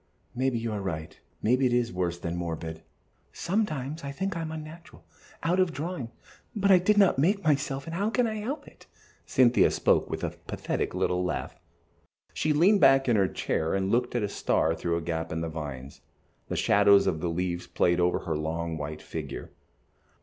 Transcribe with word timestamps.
"Maybe 0.33 0.57
you 0.57 0.71
are 0.71 0.81
right, 0.81 1.19
maybe 1.43 1.67
it 1.67 1.73
is 1.73 1.93
worse 1.93 2.17
than 2.17 2.35
morbid. 2.35 2.81
Sometimes 3.31 4.03
I 4.03 4.11
think 4.11 4.35
I 4.35 4.41
am 4.41 4.51
unnatural, 4.51 5.05
out 5.43 5.59
of 5.59 5.71
drawing, 5.71 6.09
but 6.55 6.71
I 6.71 6.79
did 6.79 6.97
not 6.97 7.19
make 7.19 7.43
myself, 7.43 7.85
and 7.85 7.93
how 7.95 8.09
can 8.09 8.25
I 8.25 8.37
help 8.37 8.67
it?" 8.67 8.87
Cynthia 9.27 9.69
spoke 9.69 10.09
with 10.09 10.23
a 10.23 10.31
pathetic 10.31 10.95
little 10.95 11.23
laugh. 11.23 11.55
She 12.33 12.51
leaned 12.51 12.81
her 12.81 12.87
head 12.87 13.01
back 13.01 13.09
in 13.09 13.15
her 13.15 13.27
chair, 13.27 13.75
and 13.75 13.91
looked 13.91 14.15
at 14.15 14.23
a 14.23 14.27
star 14.27 14.73
through 14.73 14.97
a 14.97 15.01
gap 15.01 15.31
in 15.31 15.41
the 15.41 15.49
vines. 15.49 16.01
The 16.47 16.55
shadows 16.57 17.05
of 17.05 17.19
the 17.21 17.29
leaves 17.29 17.67
played 17.67 17.99
over 17.99 18.21
her 18.21 18.35
long, 18.35 18.77
white 18.79 19.03
figure. 19.03 19.51